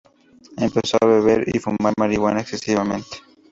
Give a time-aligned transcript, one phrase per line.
[0.57, 3.19] Empezó a beber y fumar marihuana excesivamente.